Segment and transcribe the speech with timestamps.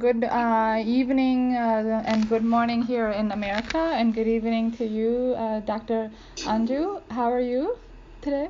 [0.00, 5.34] good uh, evening uh, and good morning here in America, and good evening to you,
[5.36, 6.10] uh, Dr.
[6.38, 7.02] Anju.
[7.10, 7.76] How are you
[8.22, 8.48] today?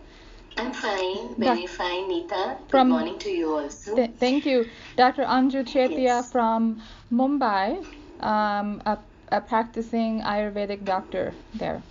[0.57, 2.57] I'm fine, very fine, Nita.
[2.61, 3.97] Good From- morning to you also.
[3.97, 5.25] Th- thank you, Dr.
[5.25, 6.31] Anju Chetia Yes.
[6.31, 6.81] from
[7.13, 7.85] Mumbai,
[8.21, 8.97] um, a,
[9.33, 11.83] a practicing Ayurvedic doctor there.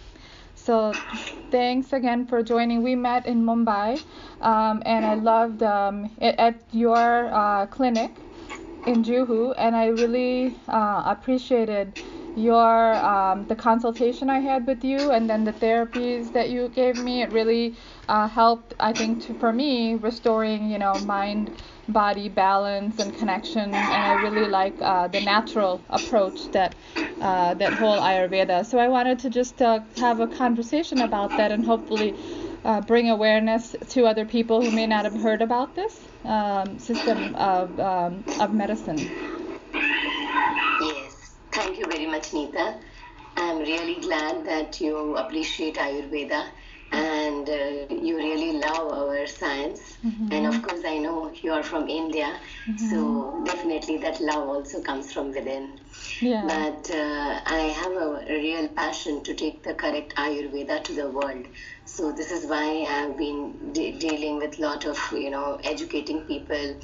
[0.56, 0.94] So
[1.52, 2.82] thanks again for joining.
[2.82, 4.00] We met in Mumbai,
[4.40, 8.12] um, and I loved um, it at your uh, clinic
[8.86, 11.94] in Juhu, and I really uh, appreciated
[12.36, 16.96] your um, the consultation I had with you, and then the therapies that you gave
[16.98, 17.22] me.
[17.22, 17.76] It really
[18.08, 21.52] uh, helped, I think, to, for me restoring, you know, mind
[21.88, 26.76] body balance and connection, and I really like uh, the natural approach that
[27.20, 28.66] uh, that whole Ayurveda.
[28.66, 32.16] So I wanted to just uh, have a conversation about that, and hopefully
[32.66, 37.36] uh, bring awareness to other people who may not have heard about this um, system
[37.36, 38.98] of um, of medicine.
[40.82, 42.80] Yes, thank you very much, Nita.
[43.38, 46.50] I'm really glad that you appreciate Ayurveda
[47.30, 49.98] and uh, you really love our science.
[50.32, 52.40] And of course, I know you are from India,
[52.90, 55.80] so definitely that love also comes from within.
[56.22, 56.44] Yeah.
[56.48, 61.46] But uh, I have a, real passion to take the correct Ayurveda to the world.
[61.86, 66.22] So this is why I've been de- dealing with a lot of you know educating
[66.22, 66.76] people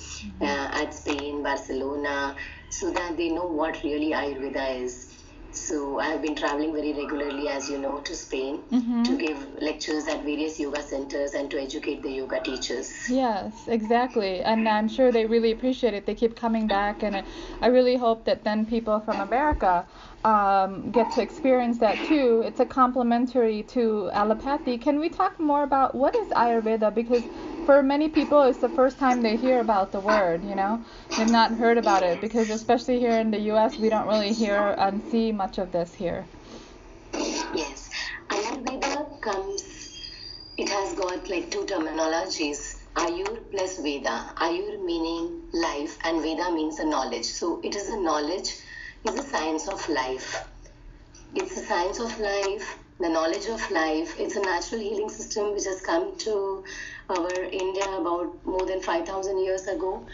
[0.41, 2.35] uh, at Spain, Barcelona,
[2.69, 5.14] so that they know what really Ayurveda is.
[5.55, 8.61] So I've been traveling very regularly, as you know, to Spain
[9.05, 13.09] to give lectures at various yoga centers and to educate the yoga teachers.
[13.09, 14.41] Yes, exactly.
[14.41, 16.05] And I'm sure they really appreciate it.
[16.05, 17.23] They keep coming back, and I-
[17.61, 19.85] I really hope that then people from America
[20.23, 22.41] um, get to experience that too.
[22.45, 24.79] It's a complementary to allopathy.
[24.81, 26.93] Can we talk more about what is Ayurveda?
[26.95, 27.23] Because
[27.65, 30.83] for many people, it's the first time they hear about the word, you know?
[31.17, 34.75] They've not heard about it because, especially here in the US, we don't really hear
[34.77, 36.25] and see much of this here.
[37.13, 37.89] Yes,
[38.29, 39.63] Ayurveda comes,
[40.57, 44.33] it has got like two terminologies Ayur plus Veda.
[44.37, 47.25] Ayur meaning life, and Veda means the knowledge.
[47.25, 48.55] So it is a knowledge,
[49.03, 50.47] it's a science of life.
[51.35, 54.15] It's a science of life, the knowledge of life.
[54.19, 56.63] It's a natural healing system which has come to
[57.09, 60.05] our India about more than 5,000 years ago.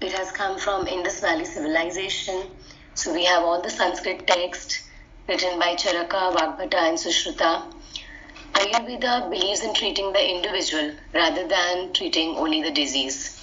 [0.00, 2.42] It has come from Indus Valley civilization.
[2.94, 4.82] So we have all the Sanskrit text
[5.28, 7.62] written by Charaka, Vagbhata, and Sushruta.
[8.54, 13.38] Ayurveda believes in treating the individual rather than treating only the disease.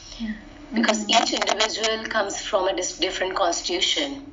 [0.73, 4.25] Because each individual comes from a different constitution.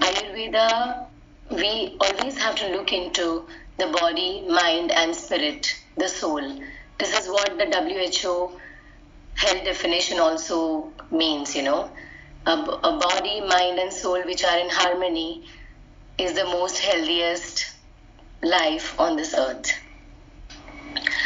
[0.00, 1.06] Ayurveda,
[1.52, 3.46] we always have to look into
[3.78, 6.62] the body, mind, and spirit, the soul.
[6.98, 8.58] This is what the WHO
[9.34, 11.90] health definition also means, you know.
[12.46, 15.46] A, a body, mind, and soul which are in harmony
[16.18, 17.72] is the most healthiest
[18.42, 19.72] life on this earth.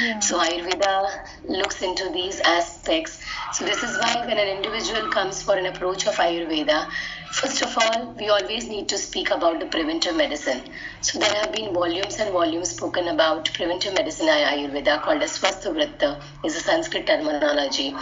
[0.01, 0.21] Yeah.
[0.21, 3.23] So Ayurveda looks into these aspects.
[3.53, 6.91] So this is why when an individual comes for an approach of Ayurveda,
[7.37, 10.63] first of all, we always need to speak about the preventive medicine.
[11.03, 15.39] So there have been volumes and volumes spoken about preventive medicine in Ayurveda called as
[15.39, 17.95] Swasthavritta is a Sanskrit terminology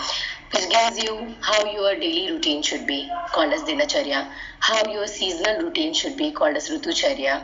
[0.53, 4.31] which gives you how your daily routine should be called as Dinacharya,
[4.61, 7.43] how your seasonal routine should be called as Ritucharya,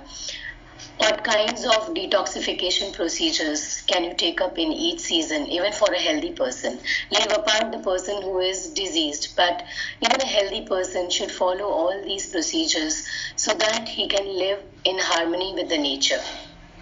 [1.00, 5.98] what kinds of detoxification procedures can you take up in each season, even for a
[5.98, 6.78] healthy person?
[7.10, 9.64] Leave apart the person who is diseased, but
[10.00, 13.06] even a healthy person should follow all these procedures
[13.36, 16.20] so that he can live in harmony with the nature.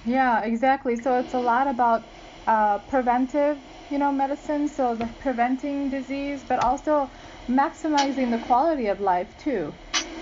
[0.05, 0.97] Yeah, exactly.
[0.97, 2.09] So it's a lot about
[2.47, 3.59] uh, preventive,
[3.91, 4.69] you know, medicine.
[4.69, 7.11] So the preventing disease, but also
[7.49, 9.75] maximizing the quality of life too,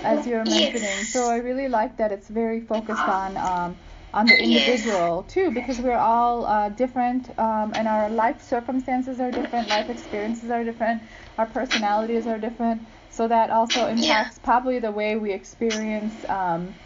[0.02, 0.48] as you're Yes.
[0.50, 1.04] mentioning.
[1.04, 3.78] So I really like that it's very focused on um,
[4.16, 4.42] on the Yes.
[4.42, 9.88] individual too, because we're all uh, different, um, and our life circumstances are different, life
[9.90, 11.02] experiences are different,
[11.38, 12.86] our personalities are different.
[13.10, 16.24] So that also impacts probably the way we experience.
[16.28, 16.76] Um,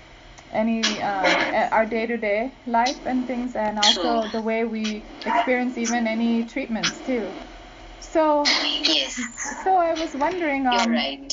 [0.53, 4.33] any um, our day-to-day life and things and also True.
[4.33, 7.35] the way we experience even any treatments too
[7.99, 8.57] so
[8.87, 9.21] Yes,
[9.53, 11.33] so i was wondering you're um right.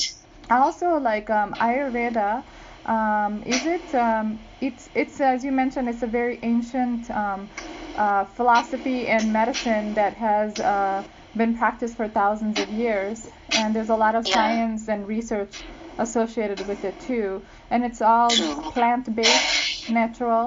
[0.50, 2.44] also like um ayurveda
[2.88, 7.50] um is it um it's it's as you mentioned it's a very ancient um
[7.94, 11.02] uh, philosophy and medicine that has uh,
[11.34, 13.26] been practiced for thousands of years
[13.56, 14.34] and there's a lot of Yeah.
[14.34, 15.64] science and research
[15.98, 18.30] associated with it too and it's all
[18.76, 20.46] plant-based natural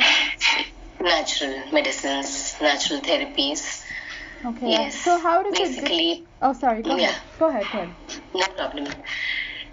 [1.02, 3.84] Natural medicines, natural therapies.
[4.46, 4.96] okay Yes.
[4.96, 7.10] so how does it Basically, di- oh sorry go Yeah.
[7.10, 7.96] ahead go ahead go ahead
[8.34, 8.88] No problem.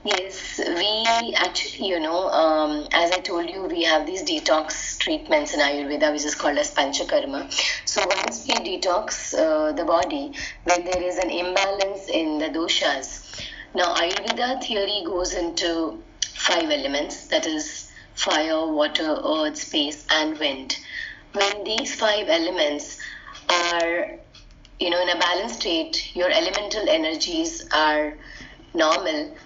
[0.09, 5.53] Yes, we actually, you know, um, as I told you, we have these detox treatments
[5.53, 7.53] in Ayurveda, which is called as Panchakarma.
[7.85, 10.33] So once we detox uh, the body,
[10.65, 13.39] when there is an imbalance in the doshas,
[13.75, 20.79] now Ayurveda theory goes into five elements, that is fire, water, earth, space, and wind.
[21.35, 22.99] When these five elements
[23.51, 24.13] are,
[24.81, 28.15] you know, in a balanced state, your elemental energies are
[28.73, 29.37] normal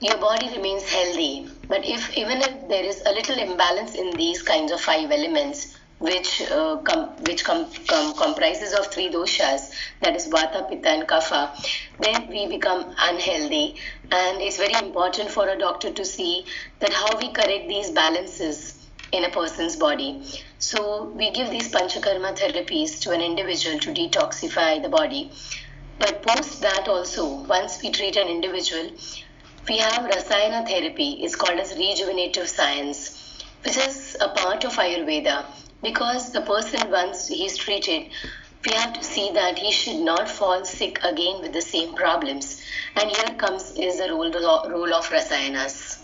[0.00, 1.48] your body remains healthy.
[1.68, 5.78] But if even if there is a little imbalance in these kinds of five elements,
[5.98, 9.72] which uh, com- which com- com- comprises of three doshas,
[10.02, 11.50] that is Vata, Pitta, and Kapha,
[11.98, 13.76] then we become unhealthy.
[14.12, 16.44] And it's very important for a doctor to see
[16.80, 20.22] that how we correct these balances in a person's body.
[20.58, 25.32] So we give these panchakarma therapies to an individual to detoxify the body.
[25.98, 28.90] But post that also, once we treat an individual,
[29.68, 31.18] we have Rasayana therapy.
[31.22, 35.44] It's called as rejuvenative science, which is a part of Ayurveda
[35.82, 38.10] because the person once he's treated,
[38.64, 42.62] we have to see that he should not fall sick again with the same problems.
[42.96, 46.02] And here comes is the role, role of Rasayanas.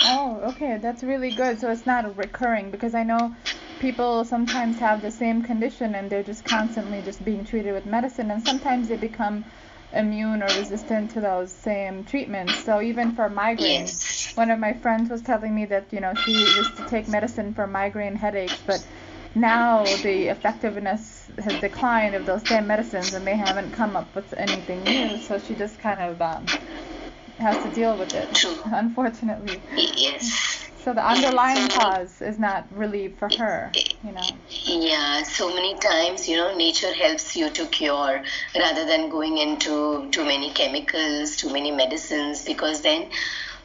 [0.00, 1.60] Oh, okay, that's really good.
[1.60, 3.34] So it's not recurring because I know
[3.78, 8.30] people sometimes have the same condition and they're just constantly just being treated with medicine
[8.30, 9.44] and sometimes they become
[9.92, 12.64] immune or resistant to those same treatments.
[12.64, 14.32] So even for migraines, yes.
[14.36, 17.54] one of my friends was telling me that you know she used to take medicine
[17.54, 18.86] for migraine headaches, but
[19.34, 24.32] now the effectiveness has declined of those same medicines, and they haven't come up with
[24.36, 25.18] anything new.
[25.18, 26.46] So she just kind of um,
[27.38, 28.54] has to deal with it, True.
[28.64, 29.62] unfortunately.
[29.76, 30.61] Yes.
[30.84, 33.70] So the underlying cause is not really for her,
[34.02, 34.22] you know.
[34.48, 38.20] Yeah, so many times, you know, nature helps you to cure
[38.56, 43.08] rather than going into too many chemicals, too many medicines, because then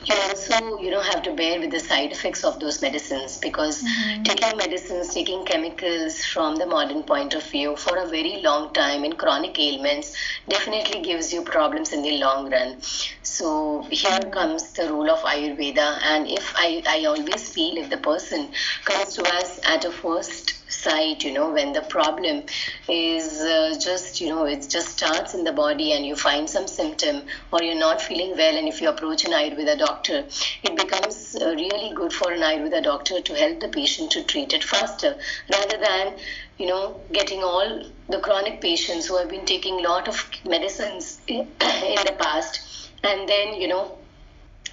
[0.06, 3.84] you also you know have to bear with the side effects of those medicines because
[3.84, 4.24] mm-hmm.
[4.24, 9.04] taking medicines taking chemicals from the modern point of view for a very long time
[9.04, 10.16] in chronic ailments
[10.48, 12.78] definitely gives you problems in the long run
[13.24, 17.98] so here comes the role of ayurveda and if i i always feel if the
[17.98, 18.48] person
[18.86, 22.44] comes to us at a first sight you know when the problem
[22.88, 26.68] is uh, just you know it just starts in the body and you find some
[26.68, 27.22] symptom
[27.52, 30.24] or you're not feeling well and if you approach an ayurveda doctor
[30.64, 34.54] it becomes uh, really good for an ayurveda doctor to help the patient to treat
[34.54, 35.16] it faster
[35.58, 36.14] rather than
[36.58, 41.20] you know getting all the chronic patients who have been taking a lot of medicines
[41.28, 41.40] in,
[41.94, 43.98] in the past and then you know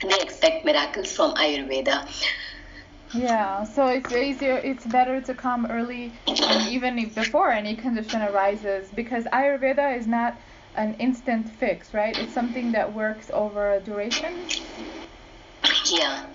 [0.03, 1.99] they expect miracles from ayurveda
[3.13, 8.89] yeah, so it's easier, it's better to come early, and even before any condition arises,
[8.95, 10.37] because Ayurveda is not
[10.75, 12.17] an instant fix, right?
[12.19, 14.47] It's something that works over a duration.
[15.87, 16.27] Yeah,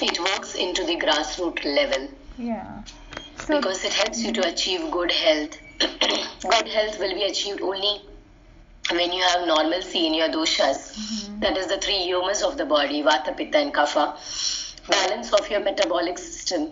[0.00, 2.08] it works into the grassroots level.
[2.38, 2.82] Yeah.
[3.46, 5.58] So because it helps you to achieve good health.
[5.78, 8.02] good health will be achieved only
[8.92, 10.94] when you have normalcy in your doshas.
[10.94, 11.40] Mm-hmm.
[11.40, 14.16] That is the three yamas of the body, Vata, Pitta, and Kapha
[14.88, 16.70] balance of your metabolic system,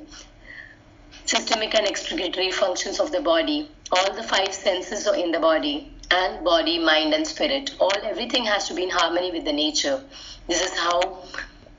[1.27, 5.93] systemic and excretory functions of the body, all the five senses are in the body,
[6.11, 7.75] and body, mind, and spirit.
[7.81, 10.03] All everything has to be in harmony with the nature.
[10.47, 11.23] This is how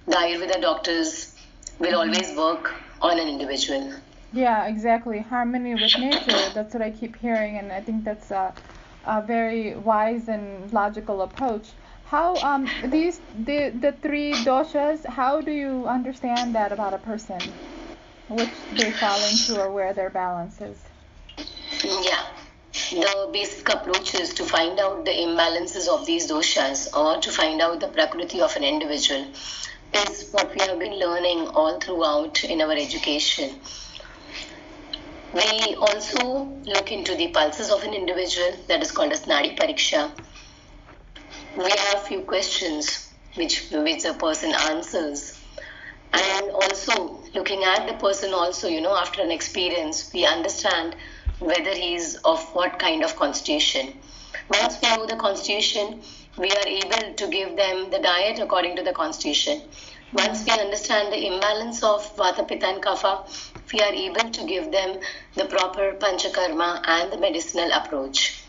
[0.05, 1.35] the Ayurveda doctors
[1.79, 2.09] will mm-hmm.
[2.09, 3.93] always work on an individual.
[4.33, 5.19] Yeah, exactly.
[5.19, 6.51] Harmony with nature.
[6.53, 8.53] That's what I keep hearing, and I think that's a,
[9.05, 11.69] a very wise and logical approach.
[12.09, 15.05] How um these the the three doshas?
[15.05, 17.39] How do you understand that about a person?
[18.27, 20.79] Which they fall into or where their balance is?
[21.83, 22.23] Yeah.
[22.89, 27.61] The basic approach is to find out the imbalances of these doshas or to find
[27.61, 29.27] out the prakriti of an individual
[29.93, 33.59] is what we have been learning all throughout in our education.
[35.33, 36.23] We also
[36.73, 40.11] look into the pulses of an individual that is called as Nadi Pariksha
[41.57, 45.39] we have few questions which which the person answers.
[46.11, 50.95] And also looking at the person also you know after an experience we understand
[51.39, 53.93] whether he is of what kind of constitution.
[54.49, 56.01] Once we know the constitution
[56.37, 59.61] we are able to give them the diet according to the constitution.
[60.13, 63.13] Once we understand the imbalance of vata pitta and kapha
[63.73, 64.99] we are able to give them
[65.35, 68.43] the proper panchakarma and the medicinal approach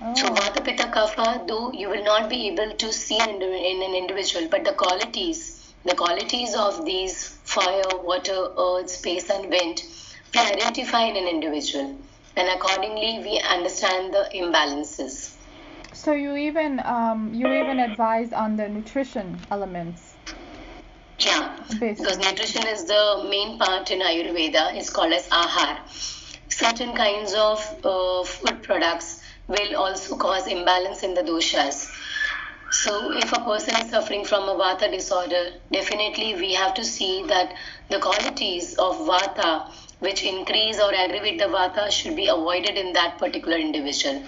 [0.00, 0.14] Oh.
[0.14, 3.94] So Vata Pitta Kapha, though you will not be able to see in, in an
[3.96, 9.82] individual, but the qualities, the qualities of these fire, water, earth, space, and wind,
[10.32, 11.98] we identify in an individual,
[12.36, 15.34] and accordingly we understand the imbalances.
[15.94, 20.14] So you even um, you even advise on the nutrition elements.
[21.18, 21.98] Yeah, Basic.
[21.98, 24.76] because nutrition is the main part in Ayurveda.
[24.76, 25.78] It's called as ahar.
[26.48, 29.17] Certain kinds of uh, food products
[29.48, 31.90] will also cause imbalance in the doshas.
[32.70, 37.24] So, if a person is suffering from a vata disorder, definitely we have to see
[37.28, 37.54] that
[37.88, 43.16] the qualities of vata which increase or aggravate the vata should be avoided in that
[43.16, 44.22] particular individual.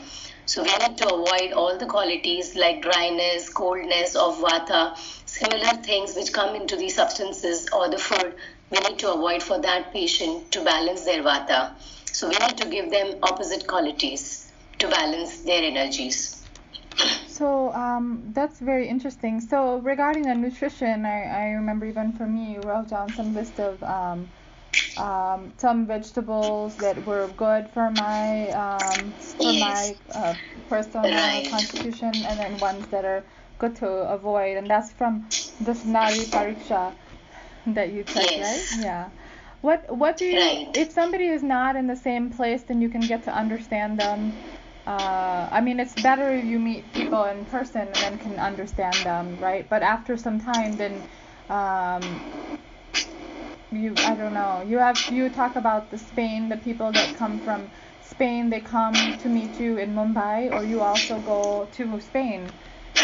[0.46, 4.96] So, we need to avoid all the qualities like dryness, coldness of vata,
[5.26, 8.36] similar things which come into the substances or the food.
[8.70, 11.72] We need to avoid for that patient to balance their vata.
[12.10, 14.39] So, we need to give them opposite qualities
[14.80, 16.46] to balance their energies.
[17.26, 19.40] So um, that's very interesting.
[19.40, 23.60] So regarding the nutrition, I, I remember even for me, you wrote down some list
[23.60, 24.30] of um,
[24.96, 30.34] um, some vegetables that were good for my um, for my uh,
[30.68, 31.44] personal Right.
[31.44, 33.24] constitution, and then ones that are
[33.58, 34.56] good to avoid.
[34.56, 35.28] And that's from
[35.60, 36.94] the Nadi Pariksha
[37.66, 38.36] that you took, Yes.
[38.36, 38.66] right?
[38.84, 39.10] Yeah.
[39.62, 40.68] What what do you Right.
[40.74, 44.42] if somebody is not in the same place, then you can get to understand them.
[44.86, 48.96] Uh, I mean, it's better if you meet people in person and then can understand
[49.04, 49.68] them, right?
[49.68, 51.06] But after some time, then
[51.48, 52.22] um,
[53.72, 54.62] you I don't know.
[54.66, 57.70] You have you talk about the Spain, the people that come from
[58.00, 62.50] Spain, they come to meet you in Mumbai, or you also go to Spain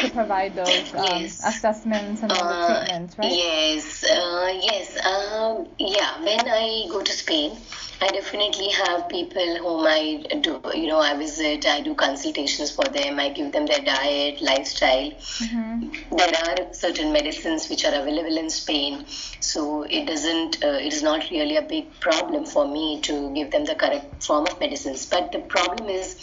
[0.01, 1.41] to provide those um, Yes.
[1.45, 3.33] assessments and all the Uh, treatments, right?
[3.33, 4.97] Yes, uh, yes.
[5.05, 7.57] Um, yeah, when I go to Spain,
[8.01, 12.85] I definitely have people whom I do, you know, I visit, I do consultations for
[12.85, 15.11] them, I give them their diet, lifestyle.
[15.39, 15.89] hmm
[16.19, 19.05] There are certain medicines which are available in Spain,
[19.41, 23.51] so it doesn't, uh, it is not really a big problem for me to give
[23.51, 25.07] them the correct form of medicines.
[25.07, 26.17] But the problem is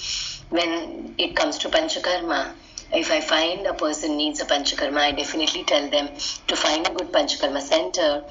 [0.50, 2.56] when it comes to Panchakarma.
[2.96, 6.10] If I find a person needs a Panchakarma, I definitely tell them
[6.48, 8.24] to find a good Panchakarma center.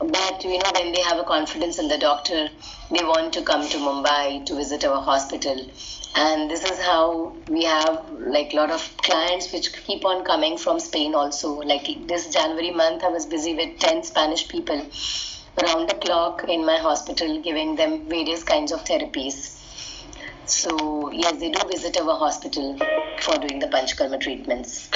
[0.00, 2.48] But you know, when they have a confidence in the doctor,
[2.90, 5.70] they want to come to Mumbai to visit our hospital.
[6.16, 10.58] And this is how we have like a lot of clients which keep on coming
[10.58, 11.54] from Spain also.
[11.60, 14.84] Like this January month, I was busy with 10 Spanish people
[15.62, 19.61] around the clock in my hospital giving them various kinds of therapies.
[20.52, 22.76] So, yes, they do visit our hospital
[23.20, 24.90] for doing the Panchakarma treatments.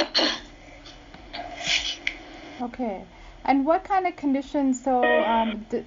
[2.61, 3.05] Okay.
[3.45, 4.83] And what kind of conditions?
[4.83, 5.85] So um, d-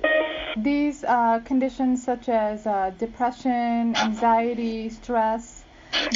[0.57, 5.63] these uh, conditions such as uh, depression, anxiety, stress.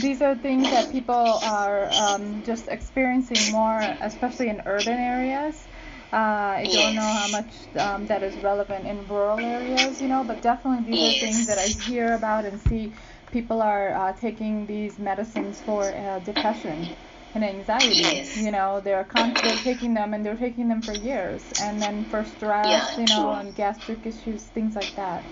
[0.01, 5.67] These are things that people are um, just experiencing more, especially in urban areas.
[6.11, 6.15] Uh,
[6.61, 10.41] I don't know how much um, that is relevant in rural areas, you know, but
[10.41, 12.93] definitely these are things that I hear about and see
[13.33, 16.95] people are uh, taking these medicines for uh, depression
[17.33, 17.89] and anxiety.
[17.95, 18.37] Yes.
[18.37, 22.05] You know, they're con- they're taking them and they're taking them for years, and then
[22.05, 23.39] for stress, Yeah, you know, true.
[23.41, 25.25] and gastric issues, things like that.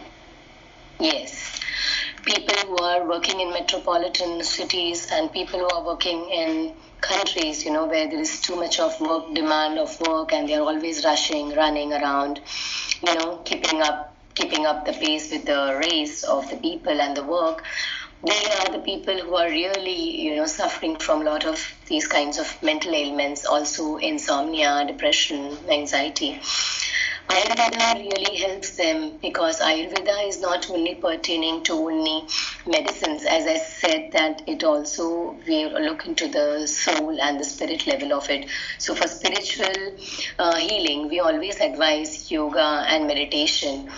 [1.00, 1.60] Yes.
[2.26, 7.72] People who are working in metropolitan cities and people who are working in countries, you
[7.74, 11.04] know, where there is too much of work, demand of work, and they are always
[11.04, 12.40] rushing, running around,
[13.08, 17.16] you know, keeping up, keeping up the pace with the race of the people and
[17.16, 17.64] the work.
[18.24, 22.08] They are the people who are really, you know, suffering from a lot of these
[22.08, 26.40] kinds of mental ailments, also insomnia, depression, anxiety.
[27.32, 32.28] Ayurveda really helps them because Ayurveda is not only pertaining to only
[32.68, 37.88] medicines, as I said, that it also we look into the soul and the spirit
[37.88, 38.50] level of it.
[38.80, 39.96] So for spiritual
[40.40, 43.90] uh, healing, we always advise yoga and meditation.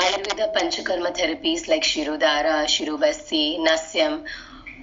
[0.00, 4.24] Ayurveda Panchakarma therapies like Shirodhara, Shirobasti, Nasyam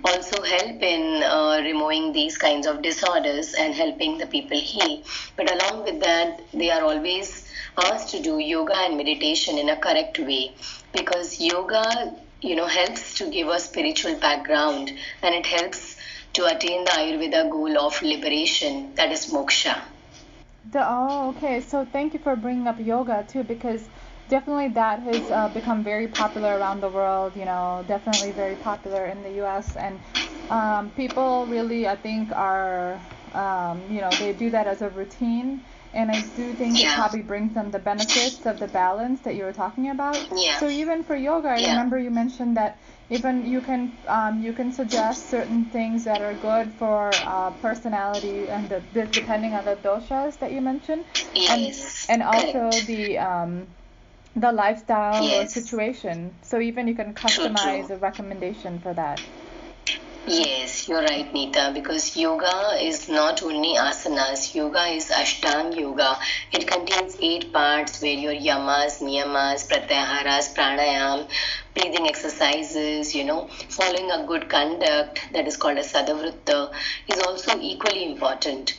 [0.06, 5.02] also help in uh, removing these kinds of disorders and helping the people heal.
[5.36, 7.50] But along with that, they are always
[7.86, 10.54] asked to do yoga and meditation in a correct way
[10.94, 14.92] because yoga, you know, helps to give a spiritual background
[15.24, 15.98] and it helps
[16.34, 19.82] to attain the Ayurveda goal of liberation, that is moksha.
[20.72, 21.62] The, oh, okay.
[21.62, 23.90] So thank you for bringing up yoga too, because
[24.28, 27.36] definitely that has uh, become very popular around the world.
[27.36, 29.76] You know, definitely very popular in the U.S.
[29.76, 30.00] and
[30.50, 33.02] um, people really, I think, are
[33.34, 35.62] um, you know they do that as a routine.
[35.94, 39.44] And I do think it probably brings them the benefits of the balance that you
[39.46, 40.16] were talking about.
[40.36, 40.60] Yeah.
[40.60, 41.70] So even for yoga, I Yeah.
[41.70, 42.78] remember you mentioned that
[43.10, 48.48] even you can um, you can suggest certain things that are good for uh, personality
[48.50, 51.06] and the, depending on the doshas that you mentioned,
[51.36, 52.06] Yes.
[52.10, 52.88] and also correct.
[52.88, 53.68] the um,
[54.40, 55.34] the lifestyle Yes.
[55.34, 56.38] or situation.
[56.44, 57.96] So even you can customize true.
[57.96, 59.22] a recommendation for that.
[60.28, 66.20] Yes, you're right, Neeta, because yoga is not only asanas, yoga is Ashtang Yoga.
[66.52, 71.30] It contains eight parts where your yamas, niyamas, pratyaharas, pranayam,
[71.74, 76.74] breathing exercises, you know, following a good conduct that is called a sadhavritta
[77.08, 78.74] is also equally important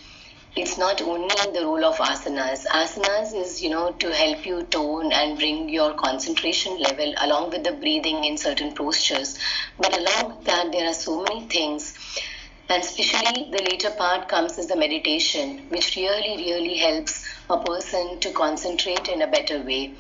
[0.61, 2.67] it's not only the role of asanas.
[2.67, 7.63] Asanas is, you know, to help you tone and bring your concentration level along with
[7.63, 9.39] the breathing in certain postures.
[9.79, 11.95] But along with that, there are so many things.
[12.69, 18.19] And especially the later part comes as the meditation, which really, really helps a person
[18.21, 19.95] to concentrate in a better way,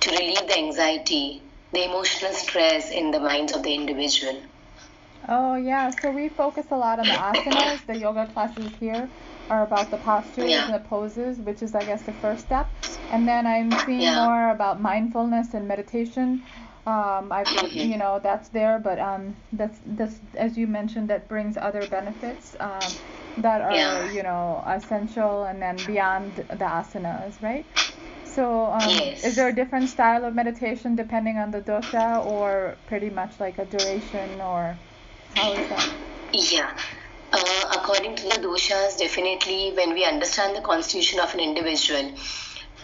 [0.00, 1.42] to relieve the anxiety,
[1.72, 4.42] the emotional stress in the minds of the individual.
[5.28, 5.90] Oh, yeah.
[5.90, 9.08] So we focus a lot on the asanas, the yoga classes here
[9.50, 10.66] are about the postures yeah.
[10.66, 12.68] and the poses, which is, I guess, the first step.
[13.10, 14.24] And then I'm seeing yeah.
[14.26, 16.42] more about mindfulness and meditation.
[16.84, 17.90] Um, I, mm-hmm.
[17.92, 22.56] you know, that's there, but um, that's that's as you mentioned, that brings other benefits
[22.58, 22.80] um,
[23.38, 24.10] that are, yeah.
[24.10, 27.64] you know, essential and then beyond the asanas, right?
[28.24, 29.24] So, um, yes.
[29.24, 33.58] is there a different style of meditation depending on the dosha, or pretty much like
[33.58, 34.76] a duration, or
[35.36, 35.94] how is that?
[36.32, 36.76] Yeah.
[37.32, 42.12] Uh, according to the doshas, definitely when we understand the constitution of an individual,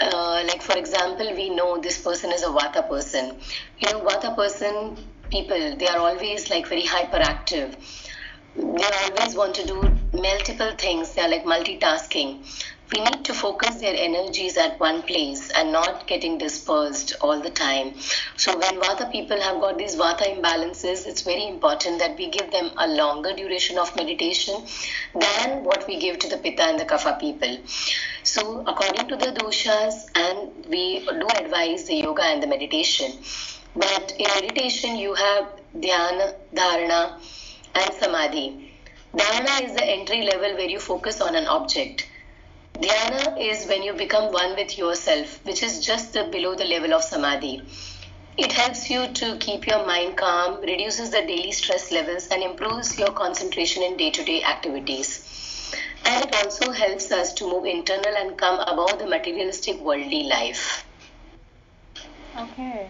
[0.00, 3.38] uh, like for example, we know this person is a Vata person.
[3.78, 4.96] You know, Vata person
[5.30, 7.76] people, they are always like very hyperactive.
[8.56, 9.82] They always want to do
[10.14, 11.14] multiple things.
[11.14, 12.42] They are like multitasking
[12.92, 17.50] we need to focus their energies at one place and not getting dispersed all the
[17.50, 17.92] time.
[18.36, 22.50] So when Vata people have got these Vata imbalances, it's very important that we give
[22.50, 24.64] them a longer duration of meditation
[25.14, 27.58] than what we give to the Pitta and the Kapha people.
[28.22, 33.12] So according to the doshas, and we do advise the yoga and the meditation.
[33.76, 37.20] But in meditation, you have dhyana, dharana,
[37.74, 38.72] and samadhi.
[39.14, 42.06] Dharana is the entry level where you focus on an object
[42.80, 46.94] Dhyana is when you become one with yourself, which is just the, below the level
[46.94, 47.62] of samadhi.
[48.36, 52.96] It helps you to keep your mind calm, reduces the daily stress levels, and improves
[52.96, 55.74] your concentration in day to day activities.
[56.04, 60.86] And it also helps us to move internal and come above the materialistic worldly life.
[62.38, 62.86] Okay,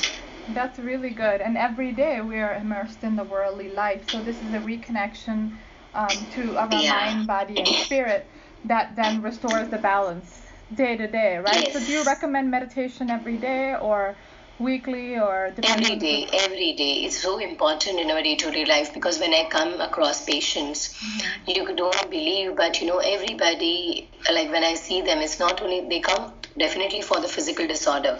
[0.48, 1.40] that's really good.
[1.40, 4.10] And every day we are immersed in the worldly life.
[4.10, 5.56] So this is a reconnection
[5.94, 6.92] um, to our yeah.
[6.92, 8.28] mind, body, and spirit
[8.64, 10.42] that then restores the balance
[10.74, 11.64] day to day, right?
[11.64, 11.72] Yes.
[11.72, 14.16] So do you recommend meditation every day or
[14.58, 18.92] weekly or depending on every day every day it's so important in our day-to-day life
[18.92, 21.50] because when i come across patients mm-hmm.
[21.50, 25.88] you don't believe but you know everybody like when i see them it's not only
[25.88, 28.18] they come definitely for the physical disorder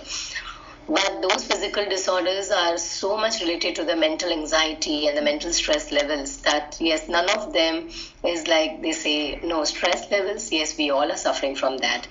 [0.88, 5.53] but those physical disorders are so much related to the mental anxiety and the mental
[5.53, 7.90] stress levels that, yes, none of them
[8.24, 12.09] is like they say, no, stress levels, yes, we all are suffering from that.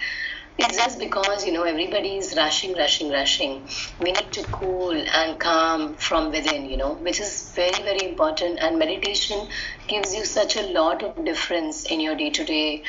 [0.60, 3.70] It's just because, you know, everybody is rushing, rushing, rushing.
[4.00, 8.60] We need to cool and calm from within, you know, which is very, very important.
[8.60, 9.50] And meditation
[9.88, 12.84] gives you such a lot of difference in your day to day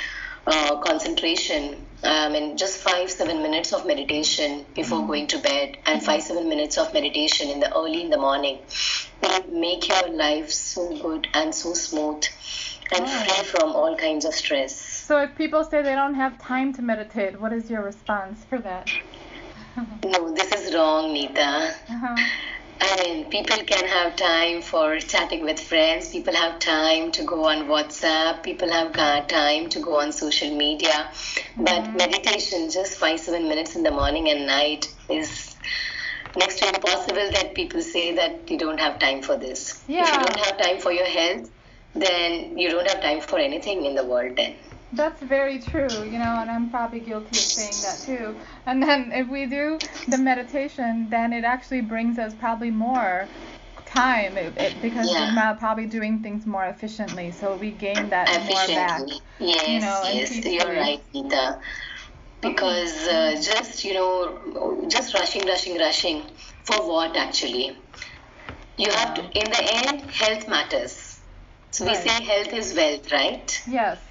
[0.85, 5.07] concentration um, in just five seven minutes of meditation before mm-hmm.
[5.09, 8.59] going to bed and five seven minutes of meditation in the early in the morning
[9.23, 12.25] will make your life so good and so smooth
[12.93, 13.07] and oh.
[13.07, 16.83] free from all kinds of stress so if people say they don't have time to
[16.83, 18.89] meditate what is your response for that
[20.05, 22.17] no this is wrong nita uh-huh.
[22.81, 26.11] I mean, people can have time for chatting with friends.
[26.11, 28.43] People have time to go on WhatsApp.
[28.43, 31.11] People have got time to go on social media.
[31.57, 31.97] But mm-hmm.
[31.97, 35.57] meditation, just five, seven minutes in the morning and night, is
[36.37, 39.83] next to impossible that people say that you don't have time for this.
[39.89, 40.03] Yeah.
[40.03, 41.51] If you don't have time for your health,
[41.95, 44.55] then you don't have time for anything in the world then.
[44.93, 48.41] That's very true, you know, and I'm probably guilty of saying that too.
[48.65, 53.29] And then if we do the meditation, then it actually brings us probably more
[53.85, 55.35] time it, it, because yeah.
[55.35, 59.03] we're probably doing things more efficiently, so we gain that more back.
[59.39, 61.61] Yes, you know, yes, you're right, Neeta.
[62.41, 66.31] Because uh, just you know, just rushing, rushing, rushing,
[66.65, 67.77] for what actually?
[68.77, 69.23] You have to.
[69.23, 71.21] In the end, health matters.
[71.73, 71.97] So right.
[71.97, 73.63] we say health is wealth, right?
[73.67, 74.08] Yes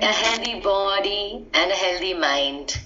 [0.00, 2.78] a healthy body and a healthy mind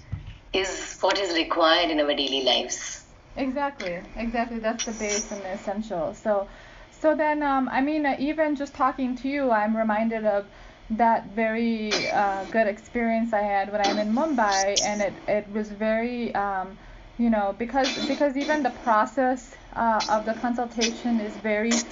[0.53, 3.05] is what is required in our daily lives.
[3.37, 4.59] Exactly, exactly.
[4.59, 6.14] That's the base and the essential.
[6.14, 6.49] So,
[6.90, 10.47] so then, um, I mean, uh, even just talking to you, I'm reminded of
[10.90, 15.71] that very uh, good experience I had when I'm in Mumbai, and it it was
[15.71, 16.79] very, um,
[17.18, 21.85] you know, because because even the process uh, of the consultation is very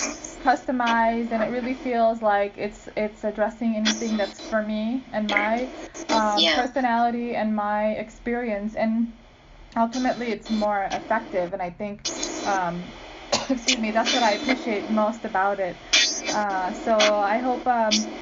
[0.47, 5.71] customized and it really feels like it's it's addressing anything that's for me and my
[6.11, 6.59] um, Yeah.
[6.59, 9.13] personality and my experience and
[9.77, 12.05] ultimately it's more effective and I think
[12.45, 12.93] um,
[13.51, 15.77] excuse me that's what I appreciate most about it
[16.31, 18.15] uh, so I hope um,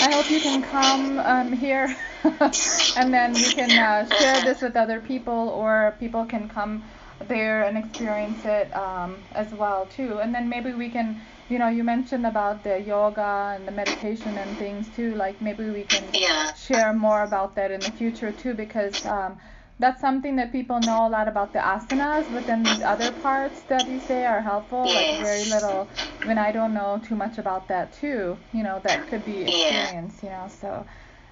[0.00, 1.96] I hope you can come um, here
[2.96, 6.84] and then we can uh, share this with other people or people can come
[7.20, 11.68] there and experience it um, as well too and then maybe we can you know
[11.68, 16.14] you mentioned about the yoga and the meditation and things too like maybe we can
[16.14, 16.52] Yeah.
[16.54, 19.38] share more about that in the future too because um,
[19.78, 23.62] that's something that people know a lot about the asanas but then these other parts
[23.64, 25.90] that you say are helpful like very little
[26.22, 29.48] when i don't know too much about that too you know that could be Yeah.
[29.48, 30.86] experience you know so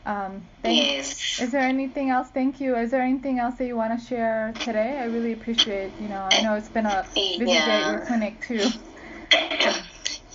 [0.07, 1.41] um, thank, Yes.
[1.41, 2.29] is there anything else?
[2.31, 2.77] Thank you.
[2.77, 4.99] Is there anything else that you want to share today?
[4.99, 8.41] I really appreciate you know i know it's been a busy day at your clinic
[8.43, 8.67] too.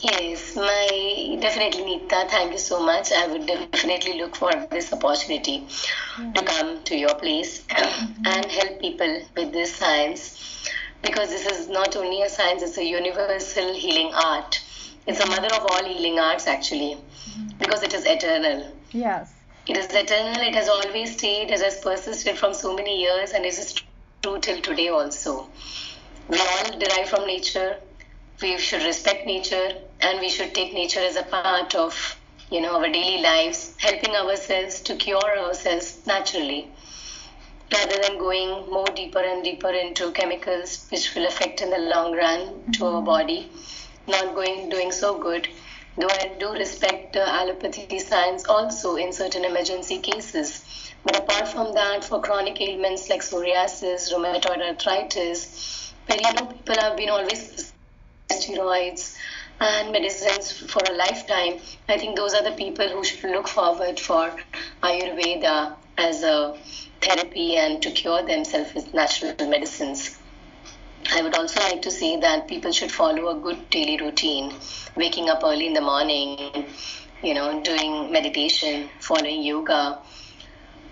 [0.01, 3.11] Yes, my definitely Nita, thank you so much.
[3.11, 5.67] I would definitely look for this opportunity
[6.35, 10.69] to come to your place and help people with this science
[11.01, 14.59] because this is not only a science, it's a universal healing art.
[15.07, 16.97] It's a mother of all healing arts actually
[17.59, 18.71] because it is eternal.
[18.91, 19.34] yes
[19.67, 23.45] It is eternal, it has always stayed, it has persisted from so many years and
[23.45, 23.73] it is
[24.21, 25.47] true till today also.
[26.27, 27.77] We all derive from nature.
[28.41, 32.19] We should respect nature and we should take nature as a part of
[32.51, 36.69] you know our daily lives, helping ourselves to cure ourselves naturally
[37.71, 42.13] rather than going more deeper and deeper into chemicals which will affect in the long
[42.15, 43.05] run to our mm-hmm.
[43.05, 43.49] body.
[44.07, 45.47] Not going doing so good.
[45.97, 50.63] Though I do respect allopathy science also in certain emergency cases.
[51.03, 56.75] But apart from that, for chronic ailments like psoriasis, rheumatoid arthritis, where you know people
[56.75, 57.71] have been always
[58.29, 59.15] steroids
[59.59, 63.99] and medicines for a lifetime, I think those are the people who should look forward
[63.99, 64.35] for
[64.83, 66.57] Ayurveda as a
[67.01, 70.17] therapy and to cure themselves with natural medicines.
[71.15, 74.53] I would also like to say that people should follow a good daily routine,
[74.97, 76.65] waking up early in the morning,
[77.23, 79.99] you know, doing meditation, following yoga.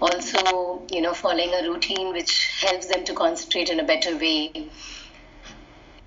[0.01, 4.69] Also, you know, following a routine which helps them to concentrate in a better way.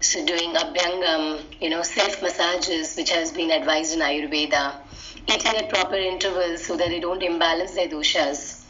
[0.01, 4.77] So, doing abhyangam, you know, self massages, which has been advised in Ayurveda.
[5.29, 8.63] Eating at proper intervals so that they don't imbalance their doshas.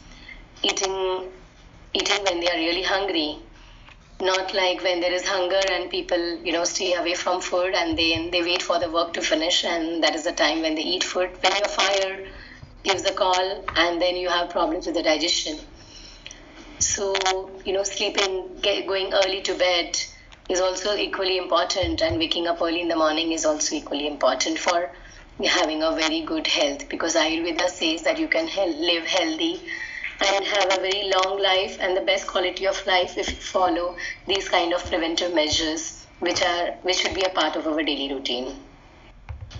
[0.64, 1.30] Eating,
[1.94, 3.38] eating when they are really hungry,
[4.20, 7.98] not like when there is hunger and people you know stay away from food and
[7.98, 10.82] then they wait for the work to finish and that is the time when they
[10.82, 11.30] eat food.
[11.42, 12.26] When your fire
[12.82, 15.58] gives a call and then you have problems with the digestion.
[16.78, 17.14] So
[17.64, 19.98] you know sleeping get, going early to bed
[20.48, 24.58] is also equally important and waking up early in the morning is also equally important
[24.58, 24.90] for
[25.44, 29.60] having a very good health because ayurveda says that you can he- live healthy
[30.20, 33.96] and have a very long life and the best quality of life if you follow
[34.26, 38.12] these kind of preventive measures which are which should be a part of our daily
[38.12, 38.56] routine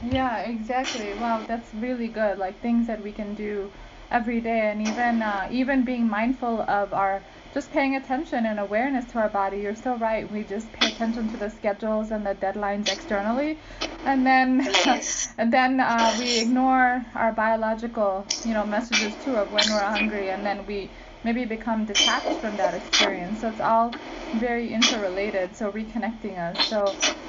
[0.02, 1.14] Yeah, exactly.
[1.14, 2.38] Wow, that's really good.
[2.38, 3.72] Like things that we can do
[4.10, 7.22] every day, and even uh, even being mindful of our
[7.56, 9.56] just paying attention and awareness to our body.
[9.56, 10.30] You're so right.
[10.30, 13.56] We just pay attention to the schedules and the deadlines externally,
[14.04, 14.68] and then
[15.38, 20.28] and then uh, we ignore our biological, you know, messages too of when we're hungry,
[20.28, 20.90] and then we
[21.24, 23.40] maybe become detached from that experience.
[23.40, 23.90] So it's all
[24.34, 25.56] very interrelated.
[25.56, 26.68] So reconnecting us.
[26.68, 26.84] So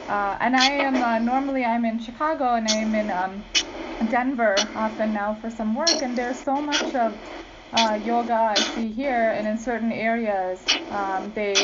[0.10, 3.46] uh, and I am uh, normally I'm in Chicago and I'm in um,
[4.10, 7.13] Denver often now for some work, and there's so much of
[7.73, 11.56] uh, yoga I see here, and in certain areas um, they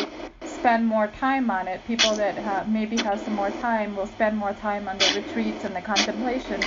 [0.46, 1.84] spend more time on it.
[1.86, 5.64] People that ha- maybe have some more time will spend more time on the retreats
[5.64, 6.62] and the contemplation.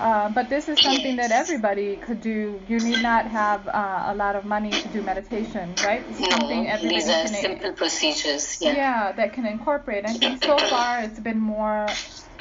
[0.00, 2.60] Uh, but this is something that everybody could do.
[2.66, 6.04] You need not have uh, a lot of money to do meditation, right?
[6.14, 10.04] Something no these are simple procedures yeah yeah, that can incorporate.
[10.04, 11.86] I think so far it's been more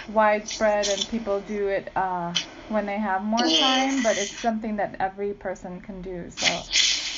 [0.08, 2.34] widespread and people do it uh,
[2.71, 6.29] when they have more time, but it's something that every person can do.
[6.29, 6.47] So,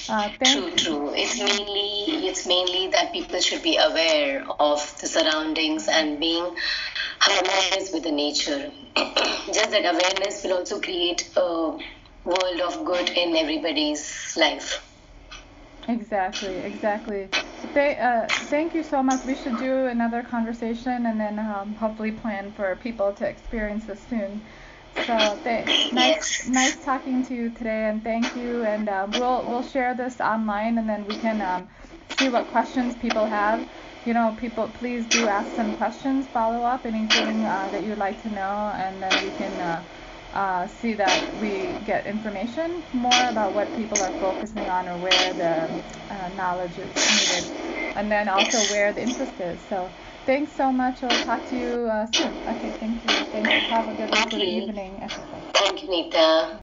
[0.10, 1.14] uh, True, true.
[1.16, 6.56] It's mainly it's mainly that people should be aware of the surroundings and being
[7.20, 8.72] harmonized with the nature.
[8.96, 11.78] Just that awareness will also create a
[12.24, 14.82] world of good in everybody's life.
[15.88, 17.30] Exactly, exactly.
[17.74, 19.26] Th- uh, thank you so much.
[19.26, 24.02] We should do another conversation and then um, hopefully plan for people to experience this
[24.08, 24.46] soon.
[25.02, 28.64] So th- nice, nice talking to you today, and thank you.
[28.64, 31.68] And um, we'll we'll share this online, and then we can um,
[32.18, 33.66] see what questions people have.
[34.06, 38.22] you know, people, please do ask some questions, follow up, anything uh, that you'd like
[38.24, 39.86] to know, and then we can uh,
[40.34, 45.34] uh, see that we get information more about what people are focusing on or where
[45.34, 47.52] the uh, knowledge is needed,
[47.96, 49.62] and then also where the interest is.
[49.68, 49.94] So
[50.26, 51.04] thanks so much.
[51.04, 52.34] I'll talk to you uh, soon.
[52.48, 53.10] Okay, thank you.
[53.32, 53.60] Thank you.
[53.70, 55.08] Have a good of the evening.
[55.54, 56.63] Thank you, Nita.